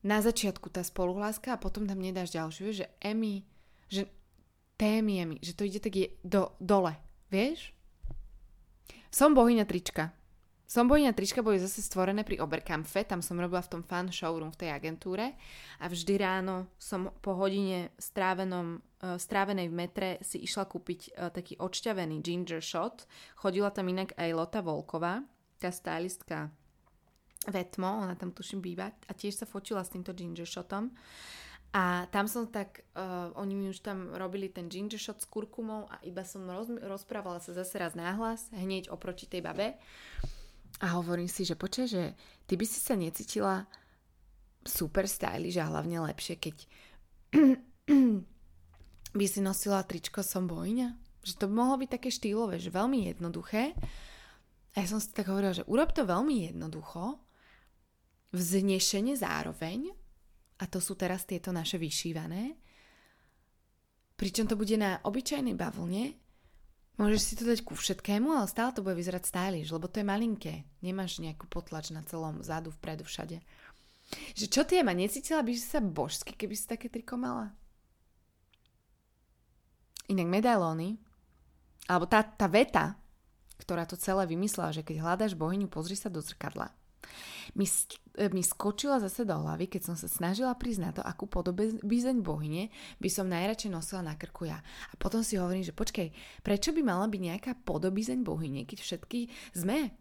na 0.04 0.20
začiatku 0.20 0.68
tá 0.68 0.84
spoluhláska 0.84 1.56
a 1.56 1.60
potom 1.60 1.88
tam 1.88 2.00
nedáš 2.00 2.32
ďalšiu, 2.32 2.76
že 2.76 2.86
Emy, 3.00 3.44
že 3.88 4.04
témy 4.76 5.24
Emy, 5.24 5.36
že 5.40 5.56
to 5.56 5.64
ide 5.64 5.80
tak 5.80 5.94
je 5.96 6.06
do, 6.20 6.52
dole, 6.60 6.92
vieš? 7.32 7.72
Som 9.08 9.32
bohyňa 9.32 9.64
trička. 9.64 10.12
Som 10.74 10.90
bohyňa 10.90 11.14
trička 11.14 11.38
boli 11.38 11.62
zase 11.62 11.86
stvorené 11.86 12.26
pri 12.26 12.42
Oberkampfe, 12.42 13.06
tam 13.06 13.22
som 13.22 13.38
robila 13.38 13.62
v 13.62 13.78
tom 13.78 13.82
fan 13.86 14.10
showroom 14.10 14.50
v 14.50 14.58
tej 14.58 14.70
agentúre 14.74 15.38
a 15.78 15.86
vždy 15.86 16.18
ráno 16.18 16.66
som 16.82 17.14
po 17.22 17.38
hodine 17.38 17.94
strávenom, 17.94 18.82
uh, 18.82 19.14
strávenej 19.14 19.70
v 19.70 19.78
metre 19.78 20.08
si 20.18 20.42
išla 20.42 20.66
kúpiť 20.66 21.14
uh, 21.14 21.30
taký 21.30 21.54
odšťavený 21.62 22.18
ginger 22.26 22.58
shot. 22.58 23.06
Chodila 23.38 23.70
tam 23.70 23.86
inak 23.86 24.18
aj 24.18 24.34
Lota 24.34 24.66
Volková, 24.66 25.22
tá 25.62 25.70
stylistka 25.70 26.50
Vetmo, 27.46 28.02
ona 28.02 28.18
tam 28.18 28.34
tuším 28.34 28.58
býva 28.58 28.90
a 28.90 29.12
tiež 29.14 29.38
sa 29.38 29.46
fotila 29.46 29.86
s 29.86 29.94
týmto 29.94 30.10
ginger 30.10 30.50
shotom. 30.50 30.90
A 31.70 32.10
tam 32.10 32.26
som 32.26 32.50
tak, 32.50 32.82
uh, 32.98 33.30
oni 33.38 33.54
mi 33.54 33.70
už 33.70 33.78
tam 33.78 34.10
robili 34.10 34.50
ten 34.50 34.66
ginger 34.66 34.98
shot 34.98 35.22
s 35.22 35.30
kurkumou 35.30 35.86
a 35.86 36.02
iba 36.02 36.26
som 36.26 36.42
roz, 36.50 36.66
rozprávala 36.82 37.38
sa 37.38 37.54
zase 37.54 37.78
raz 37.78 37.94
náhlas, 37.94 38.50
hneď 38.50 38.90
oproti 38.90 39.30
tej 39.30 39.38
babe. 39.38 39.78
A 40.82 40.98
hovorím 40.98 41.30
si, 41.30 41.46
že 41.46 41.54
počkaj, 41.54 41.86
že 41.86 42.02
ty 42.50 42.58
by 42.58 42.66
si 42.66 42.78
sa 42.82 42.98
necítila 42.98 43.62
super 44.66 45.06
stylish 45.06 45.60
a 45.60 45.70
hlavne 45.70 46.02
lepšie, 46.02 46.34
keď 46.40 46.56
by 49.18 49.26
si 49.28 49.40
nosila 49.44 49.86
tričko 49.86 50.24
som 50.24 50.50
bojňa. 50.50 50.88
Že 51.24 51.34
to 51.38 51.44
by 51.46 51.54
mohlo 51.54 51.76
byť 51.78 51.90
také 51.94 52.08
štýlové, 52.10 52.58
že 52.58 52.74
veľmi 52.74 53.06
jednoduché. 53.14 53.72
A 54.74 54.82
ja 54.82 54.86
som 54.90 54.98
si 54.98 55.14
tak 55.14 55.30
hovorila, 55.30 55.54
že 55.54 55.68
urob 55.70 55.94
to 55.94 56.02
veľmi 56.02 56.50
jednoducho 56.50 57.22
vznešenie 58.34 59.14
zároveň, 59.14 59.94
a 60.58 60.64
to 60.66 60.82
sú 60.82 60.98
teraz 60.98 61.22
tieto 61.22 61.54
naše 61.54 61.78
vyšívané, 61.78 62.58
pričom 64.18 64.50
to 64.50 64.58
bude 64.58 64.74
na 64.74 64.98
obyčajnej 65.06 65.54
bavlne, 65.54 66.18
môžeš 67.00 67.20
si 67.22 67.34
to 67.34 67.44
dať 67.48 67.66
ku 67.66 67.74
všetkému, 67.74 68.30
ale 68.30 68.46
stále 68.46 68.70
to 68.70 68.84
bude 68.84 68.94
vyzerať 68.94 69.26
stylish, 69.26 69.72
lebo 69.74 69.90
to 69.90 70.00
je 70.02 70.06
malinké. 70.06 70.68
Nemáš 70.84 71.18
nejakú 71.18 71.50
potlač 71.50 71.90
na 71.90 72.06
celom 72.06 72.44
zádu, 72.44 72.70
vpredu, 72.74 73.02
všade. 73.02 73.42
Že 74.36 74.46
čo 74.46 74.62
ty 74.68 74.78
ma 74.84 74.92
necítila 74.92 75.40
by 75.40 75.52
si 75.56 75.64
sa 75.64 75.80
božsky, 75.80 76.36
keby 76.36 76.54
si 76.54 76.68
také 76.68 76.92
triko 76.92 77.16
mala? 77.16 77.50
Inak 80.12 80.28
medailóny, 80.28 81.00
alebo 81.88 82.04
tá, 82.04 82.20
tá 82.20 82.44
veta, 82.44 83.00
ktorá 83.56 83.88
to 83.88 83.96
celé 83.96 84.28
vymyslela, 84.28 84.76
že 84.76 84.84
keď 84.84 85.00
hľadáš 85.00 85.32
bohyňu, 85.32 85.72
pozri 85.72 85.96
sa 85.96 86.12
do 86.12 86.20
zrkadla 86.20 86.68
mi, 87.54 87.66
e, 88.18 88.26
mi 88.32 88.42
skočila 88.42 88.98
zase 88.98 89.22
do 89.22 89.36
hlavy, 89.36 89.70
keď 89.70 89.92
som 89.92 89.96
sa 89.96 90.08
snažila 90.10 90.54
prísť 90.56 90.80
na 90.80 90.90
to, 90.90 91.02
akú 91.04 91.28
podobizeň 91.28 92.20
bohyne 92.24 92.72
by 92.98 93.08
som 93.10 93.30
najradšej 93.30 93.70
nosila 93.70 94.02
na 94.02 94.14
krku 94.16 94.48
ja. 94.48 94.58
A 94.90 94.94
potom 94.96 95.20
si 95.22 95.38
hovorím, 95.38 95.64
že 95.64 95.76
počkej, 95.76 96.12
prečo 96.42 96.74
by 96.74 96.82
mala 96.82 97.06
byť 97.06 97.20
nejaká 97.20 97.52
podobizeň 97.62 98.24
bohyne, 98.26 98.66
keď 98.66 98.78
všetky 98.82 99.30
sme? 99.54 99.94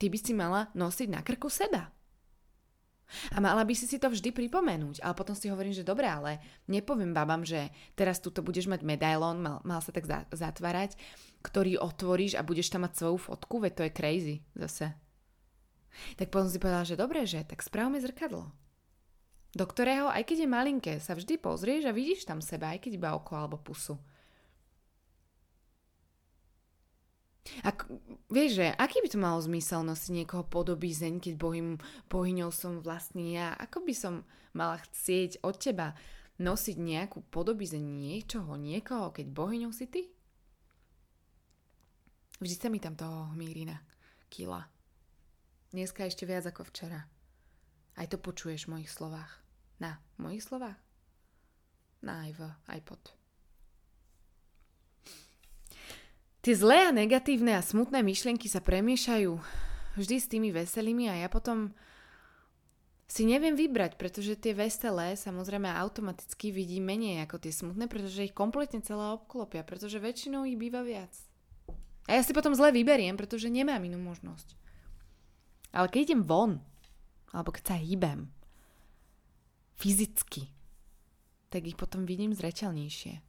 Ty 0.00 0.06
by 0.08 0.18
si 0.18 0.32
mala 0.32 0.72
nosiť 0.72 1.08
na 1.12 1.20
krku 1.20 1.52
seba. 1.52 1.92
A 3.34 3.42
mala 3.42 3.66
by 3.66 3.74
si 3.74 3.90
si 3.90 3.98
to 3.98 4.06
vždy 4.06 4.30
pripomenúť. 4.30 5.02
Ale 5.02 5.18
potom 5.18 5.34
si 5.34 5.50
hovorím, 5.50 5.74
že 5.74 5.86
dobre, 5.86 6.06
ale 6.06 6.38
nepoviem 6.70 7.10
babám, 7.10 7.42
že 7.42 7.74
teraz 7.98 8.22
tu 8.22 8.30
budeš 8.30 8.70
mať 8.70 8.86
medailón, 8.86 9.42
mal, 9.42 9.58
mal 9.66 9.82
sa 9.82 9.90
tak 9.90 10.06
za, 10.06 10.24
zatvárať, 10.30 10.94
ktorý 11.42 11.82
otvoríš 11.82 12.38
a 12.38 12.46
budeš 12.46 12.70
tam 12.70 12.86
mať 12.86 13.02
svoju 13.02 13.18
fotku, 13.18 13.58
veď 13.58 13.72
to 13.74 13.82
je 13.86 13.92
crazy 13.92 14.36
zase. 14.54 14.94
Tak 16.16 16.30
potom 16.30 16.48
si 16.48 16.62
povedala, 16.62 16.86
že 16.86 16.98
dobre, 16.98 17.26
že 17.26 17.42
tak 17.44 17.60
správame 17.60 18.00
zrkadlo. 18.00 18.50
Do 19.50 19.64
ktorého, 19.66 20.06
aj 20.06 20.22
keď 20.30 20.46
je 20.46 20.48
malinké, 20.48 20.92
sa 21.02 21.18
vždy 21.18 21.34
pozrieš 21.42 21.90
a 21.90 21.96
vidíš 21.96 22.22
tam 22.22 22.38
seba, 22.38 22.70
aj 22.70 22.86
keď 22.86 22.92
iba 23.02 23.10
oko 23.18 23.34
alebo 23.34 23.58
pusu. 23.58 23.98
A 27.66 27.74
vieš, 28.30 28.62
že 28.62 28.66
aký 28.78 29.02
by 29.02 29.08
to 29.10 29.18
malo 29.18 29.42
zmysel 29.42 29.82
nosiť 29.82 30.22
niekoho 30.22 30.46
podobízeň, 30.46 31.18
keď 31.18 31.34
bohym, 31.34 31.82
bohyňou 32.06 32.54
som 32.54 32.78
vlastne 32.78 33.26
ja? 33.26 33.58
Ako 33.58 33.82
by 33.82 33.94
som 33.96 34.22
mala 34.54 34.78
chcieť 34.78 35.42
od 35.42 35.58
teba 35.58 35.98
nosiť 36.38 36.76
nejakú 36.78 37.26
podobízeň 37.34 37.82
niečoho, 37.82 38.54
niekoho, 38.54 39.10
keď 39.10 39.26
bohyňou 39.34 39.72
si 39.74 39.90
ty? 39.90 40.06
Vždy 42.38 42.54
sa 42.56 42.68
mi 42.70 42.78
tam 42.78 42.94
toho 42.94 43.34
hmírina 43.34 43.76
kila. 44.30 44.64
Dneska 45.70 46.02
ešte 46.02 46.26
viac 46.26 46.42
ako 46.50 46.66
včera. 46.66 47.06
Aj 47.94 48.06
to 48.10 48.18
počuješ 48.18 48.66
v 48.66 48.74
mojich 48.74 48.90
slovách. 48.90 49.38
Na 49.78 50.02
mojich 50.18 50.42
slovách? 50.42 50.74
Na 52.02 52.26
aj 52.26 52.30
v 52.34 52.42
iPod. 52.74 53.02
Tie 56.42 56.54
zlé 56.58 56.88
a 56.88 56.90
negatívne 56.90 57.54
a 57.54 57.62
smutné 57.62 58.02
myšlienky 58.02 58.50
sa 58.50 58.58
premiešajú 58.58 59.38
vždy 59.94 60.16
s 60.18 60.26
tými 60.26 60.50
veselými 60.50 61.06
a 61.06 61.22
ja 61.22 61.28
potom 61.30 61.70
si 63.06 63.22
neviem 63.22 63.54
vybrať, 63.54 63.94
pretože 63.94 64.38
tie 64.42 64.56
veselé 64.56 65.14
samozrejme 65.14 65.70
automaticky 65.70 66.50
vidí 66.50 66.82
menej 66.82 67.26
ako 67.26 67.46
tie 67.46 67.54
smutné, 67.54 67.86
pretože 67.86 68.26
ich 68.26 68.34
kompletne 68.34 68.82
celé 68.82 69.14
obklopia, 69.14 69.62
pretože 69.62 70.02
väčšinou 70.02 70.46
ich 70.50 70.58
býva 70.58 70.82
viac. 70.82 71.14
A 72.10 72.18
ja 72.18 72.22
si 72.26 72.34
potom 72.34 72.56
zle 72.58 72.74
vyberiem, 72.74 73.14
pretože 73.14 73.46
nemám 73.46 73.86
inú 73.86 74.02
možnosť. 74.02 74.58
Ale 75.70 75.86
keď 75.86 76.00
idem 76.10 76.22
von, 76.26 76.58
alebo 77.30 77.54
keď 77.54 77.74
sa 77.74 77.76
hýbem, 77.78 78.26
fyzicky, 79.78 80.50
tak 81.50 81.66
ich 81.66 81.78
potom 81.78 82.04
vidím 82.06 82.34
zreteľnejšie. 82.34 83.22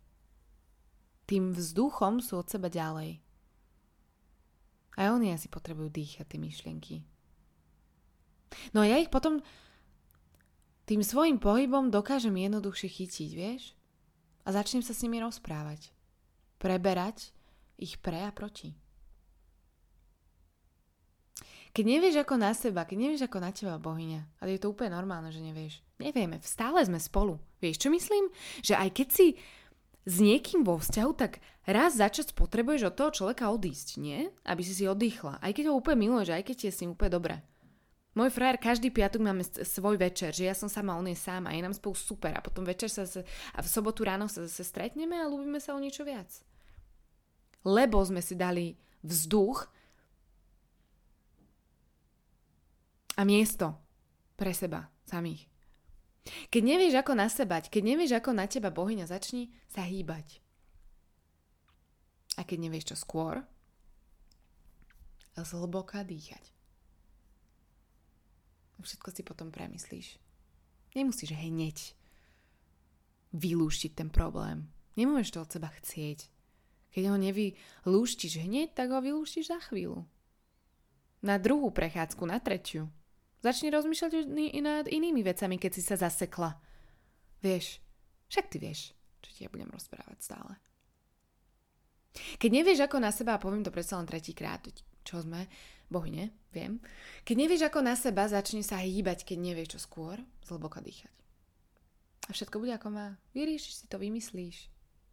Tým 1.29 1.55
vzduchom 1.55 2.19
sú 2.19 2.43
od 2.43 2.47
seba 2.51 2.67
ďalej. 2.67 3.23
A 4.99 5.15
oni 5.15 5.31
asi 5.31 5.47
potrebujú 5.47 5.87
dýchať 5.87 6.27
tie 6.27 6.39
myšlienky. 6.41 6.95
No 8.75 8.83
a 8.83 8.89
ja 8.91 8.99
ich 8.99 9.07
potom 9.07 9.39
tým 10.83 10.99
svojim 11.07 11.39
pohybom 11.39 11.87
dokážem 11.87 12.35
jednoduchšie 12.35 12.89
chytiť, 12.91 13.29
vieš? 13.31 13.71
A 14.43 14.51
začnem 14.51 14.83
sa 14.83 14.91
s 14.91 15.01
nimi 15.07 15.23
rozprávať. 15.23 15.95
Preberať 16.59 17.31
ich 17.79 17.95
pre 18.03 18.27
a 18.27 18.35
proti. 18.35 18.75
Keď 21.71 21.85
nevieš 21.87 22.15
ako 22.27 22.35
na 22.35 22.51
seba, 22.51 22.83
keď 22.83 22.97
nevieš 22.99 23.23
ako 23.31 23.37
na 23.39 23.51
teba 23.55 23.79
bohyňa, 23.79 24.43
ale 24.43 24.59
je 24.59 24.61
to 24.61 24.75
úplne 24.75 24.91
normálne, 24.91 25.31
že 25.31 25.39
nevieš. 25.39 25.79
Nevieme, 26.03 26.43
stále 26.43 26.83
sme 26.83 26.99
spolu. 26.99 27.39
Vieš, 27.63 27.87
čo 27.87 27.89
myslím? 27.91 28.27
Že 28.59 28.73
aj 28.75 28.89
keď 28.91 29.07
si 29.07 29.27
s 30.03 30.15
niekým 30.19 30.67
vo 30.67 30.75
vzťahu, 30.81 31.11
tak 31.15 31.39
raz 31.63 31.95
za 31.95 32.11
čas 32.11 32.33
potrebuješ 32.35 32.91
od 32.91 32.97
toho 32.97 33.09
človeka 33.15 33.53
odísť, 33.53 34.01
nie? 34.03 34.27
Aby 34.43 34.61
si 34.67 34.73
si 34.75 34.83
oddychla. 34.83 35.39
Aj 35.39 35.51
keď 35.55 35.71
ho 35.71 35.77
úplne 35.77 36.09
miluješ, 36.09 36.35
aj 36.35 36.43
keď 36.43 36.57
je 36.67 36.71
s 36.73 36.81
ním 36.83 36.97
úplne 36.97 37.15
dobré. 37.15 37.35
Môj 38.11 38.27
frajer 38.27 38.59
každý 38.59 38.91
piatok 38.91 39.23
máme 39.23 39.39
svoj 39.47 39.95
večer, 39.95 40.35
že 40.35 40.43
ja 40.43 40.51
som 40.51 40.67
sama, 40.67 40.99
on 40.99 41.07
je 41.07 41.15
sám 41.15 41.47
a 41.47 41.55
je 41.55 41.63
nám 41.63 41.71
spolu 41.71 41.95
super 41.95 42.35
a 42.35 42.43
potom 42.43 42.67
večer 42.67 42.91
sa 42.91 43.07
a 43.55 43.59
v 43.63 43.71
sobotu 43.71 44.03
ráno 44.03 44.27
sa 44.27 44.43
zase 44.43 44.67
stretneme 44.67 45.15
a 45.15 45.31
ľúbime 45.31 45.63
sa 45.63 45.71
o 45.71 45.79
niečo 45.79 46.03
viac. 46.03 46.27
Lebo 47.63 48.03
sme 48.03 48.19
si 48.19 48.35
dali 48.35 48.75
vzduch 48.99 49.63
a 53.21 53.23
miesto 53.23 53.77
pre 54.33 54.49
seba 54.49 54.89
samých. 55.05 55.45
Keď 56.49 56.61
nevieš 56.65 56.97
ako 57.05 57.13
nasebať, 57.13 57.69
keď 57.69 57.83
nevieš 57.85 58.17
ako 58.17 58.33
na 58.33 58.49
teba 58.49 58.73
bohyňa, 58.73 59.05
začni 59.05 59.53
sa 59.69 59.85
hýbať. 59.85 60.41
A 62.37 62.41
keď 62.41 62.65
nevieš 62.65 62.93
čo 62.93 62.97
skôr, 62.97 63.45
zhlboka 65.37 66.01
dýchať. 66.01 66.53
Všetko 68.81 69.13
si 69.13 69.21
potom 69.21 69.53
premyslíš. 69.53 70.17
Nemusíš 70.97 71.37
hneď 71.37 71.93
vylúštiť 73.37 73.91
ten 73.93 74.09
problém. 74.09 74.73
Nemôžeš 74.97 75.37
to 75.37 75.39
od 75.45 75.53
seba 75.53 75.69
chcieť. 75.69 76.25
Keď 76.91 77.03
ho 77.13 77.17
nevylúštiš 77.21 78.41
hneď, 78.41 78.73
tak 78.73 78.89
ho 78.89 78.99
vylúštiš 78.99 79.53
za 79.53 79.61
chvíľu. 79.69 80.03
Na 81.21 81.37
druhú 81.37 81.69
prechádzku, 81.69 82.25
na 82.25 82.41
tretiu. 82.41 82.89
Začni 83.41 83.73
rozmýšľať 83.73 84.29
nad 84.61 84.85
inými 84.85 85.25
vecami, 85.25 85.57
keď 85.57 85.71
si 85.73 85.81
sa 85.81 85.97
zasekla. 85.97 86.53
Vieš, 87.41 87.81
však 88.29 88.45
ty 88.53 88.57
vieš, 88.61 88.93
čo 89.25 89.29
ti 89.33 89.39
ja 89.45 89.49
budem 89.49 89.69
rozprávať 89.73 90.17
stále. 90.21 90.53
Keď 92.37 92.49
nevieš 92.53 92.85
ako 92.85 92.97
na 93.01 93.09
seba, 93.09 93.35
a 93.35 93.41
poviem 93.41 93.65
to 93.65 93.73
predsa 93.73 93.97
len 93.97 94.05
tretíkrát, 94.05 94.61
čo 95.01 95.25
sme, 95.25 95.49
bohyne, 95.89 96.31
viem. 96.53 96.77
Keď 97.25 97.35
nevieš 97.35 97.61
ako 97.71 97.79
na 97.81 97.97
seba, 97.97 98.29
začni 98.29 98.61
sa 98.61 98.77
hýbať, 98.77 99.25
keď 99.25 99.37
nevieš 99.41 99.75
čo 99.75 99.79
skôr, 99.89 100.21
zhlboka 100.45 100.83
dýchať. 100.83 101.11
A 102.29 102.37
všetko 102.37 102.61
bude 102.61 102.77
ako 102.77 102.93
má. 102.93 103.17
Vyriešiš 103.33 103.73
si 103.73 103.85
to, 103.89 103.97
vymyslíš. 103.97 104.69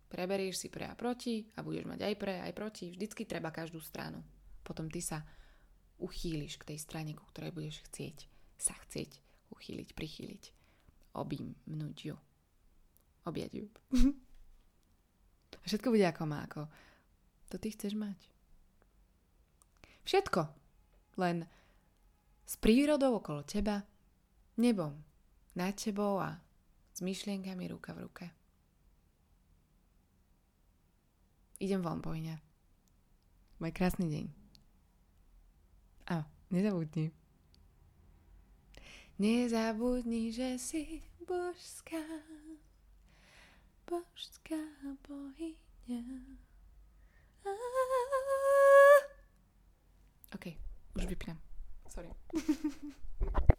Preberieš 0.08 0.64
si 0.64 0.68
pre 0.68 0.88
a 0.88 0.94
proti 0.96 1.48
a 1.56 1.64
budeš 1.64 1.84
mať 1.88 2.00
aj 2.04 2.14
pre, 2.16 2.34
aj 2.40 2.52
proti. 2.52 2.92
Vždycky 2.92 3.24
treba 3.24 3.52
každú 3.52 3.80
stranu. 3.80 4.20
Potom 4.64 4.88
ty 4.92 5.00
sa 5.00 5.24
uchýliš 5.98 6.62
k 6.62 6.74
tej 6.74 6.78
strane, 6.78 7.12
ku 7.14 7.26
ktorej 7.30 7.54
budeš 7.54 7.82
chcieť 7.90 8.38
sa 8.58 8.74
chcieť 8.74 9.22
uchýliť, 9.54 9.94
prichýliť. 9.94 10.44
Obímnuť 11.14 11.96
ju. 12.04 12.16
Objať 13.26 13.50
ju. 13.54 13.66
Všetko 15.68 15.94
bude 15.94 16.04
ako 16.04 16.22
má, 16.26 16.44
ako 16.44 16.66
to 17.48 17.56
ty 17.56 17.72
chceš 17.72 17.96
mať. 17.96 18.18
Všetko. 20.04 20.48
Len 21.20 21.44
s 22.48 22.54
prírodou 22.56 23.20
okolo 23.20 23.44
teba, 23.44 23.84
nebom 24.56 24.96
nad 25.56 25.74
tebou 25.76 26.22
a 26.22 26.40
s 26.94 27.00
myšlienkami 27.04 27.68
ruka 27.68 27.92
v 27.92 28.02
ruke. 28.06 28.26
Idem 31.58 31.82
von, 31.82 31.98
bojňa. 31.98 32.38
Maj 33.58 33.72
krásny 33.74 34.06
deň. 34.06 34.37
Nezabudni. 36.50 37.12
Nezabudni, 39.18 40.32
že 40.32 40.58
si 40.58 41.02
božská, 41.26 42.00
božská 43.90 44.56
bohyňa. 45.08 46.02
OK, 50.34 50.46
už 50.96 51.04
vypnem. 51.04 51.38
Sorry. 51.88 52.10